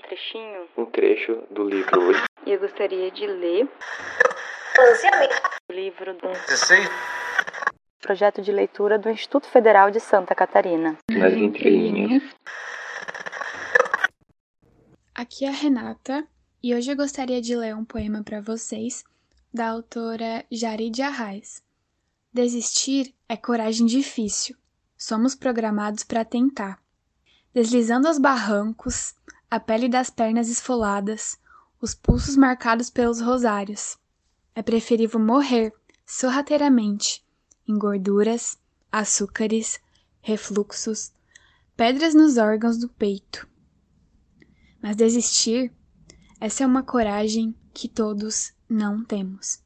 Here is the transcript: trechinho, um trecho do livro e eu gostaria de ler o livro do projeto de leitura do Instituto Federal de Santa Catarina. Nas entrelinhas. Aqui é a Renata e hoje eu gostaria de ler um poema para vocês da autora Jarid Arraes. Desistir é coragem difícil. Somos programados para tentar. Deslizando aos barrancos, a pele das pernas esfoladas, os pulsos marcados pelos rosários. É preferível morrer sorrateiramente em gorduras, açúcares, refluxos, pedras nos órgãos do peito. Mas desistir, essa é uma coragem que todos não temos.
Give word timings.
trechinho, 0.00 0.68
um 0.76 0.86
trecho 0.86 1.42
do 1.50 1.64
livro 1.64 2.12
e 2.46 2.52
eu 2.52 2.60
gostaria 2.60 3.10
de 3.10 3.26
ler 3.26 3.68
o 5.68 5.72
livro 5.72 6.14
do 6.14 6.28
projeto 8.00 8.42
de 8.42 8.50
leitura 8.50 8.98
do 8.98 9.10
Instituto 9.10 9.46
Federal 9.46 9.90
de 9.90 10.00
Santa 10.00 10.34
Catarina. 10.34 10.96
Nas 11.10 11.32
entrelinhas. 11.34 12.22
Aqui 15.14 15.44
é 15.44 15.48
a 15.48 15.52
Renata 15.52 16.26
e 16.62 16.74
hoje 16.74 16.90
eu 16.90 16.96
gostaria 16.96 17.40
de 17.40 17.54
ler 17.54 17.76
um 17.76 17.84
poema 17.84 18.22
para 18.24 18.40
vocês 18.40 19.04
da 19.52 19.68
autora 19.68 20.44
Jarid 20.50 21.00
Arraes. 21.02 21.62
Desistir 22.32 23.14
é 23.28 23.36
coragem 23.36 23.86
difícil. 23.86 24.56
Somos 24.96 25.34
programados 25.34 26.04
para 26.04 26.24
tentar. 26.24 26.80
Deslizando 27.52 28.08
aos 28.08 28.18
barrancos, 28.18 29.14
a 29.52 29.60
pele 29.60 29.86
das 29.86 30.08
pernas 30.08 30.48
esfoladas, 30.48 31.38
os 31.78 31.94
pulsos 31.94 32.38
marcados 32.38 32.88
pelos 32.88 33.20
rosários. 33.20 33.98
É 34.54 34.62
preferível 34.62 35.20
morrer 35.20 35.74
sorrateiramente 36.06 37.22
em 37.68 37.78
gorduras, 37.78 38.56
açúcares, 38.90 39.78
refluxos, 40.22 41.12
pedras 41.76 42.14
nos 42.14 42.38
órgãos 42.38 42.78
do 42.78 42.88
peito. 42.88 43.46
Mas 44.82 44.96
desistir, 44.96 45.70
essa 46.40 46.64
é 46.64 46.66
uma 46.66 46.82
coragem 46.82 47.54
que 47.74 47.88
todos 47.88 48.54
não 48.66 49.04
temos. 49.04 49.62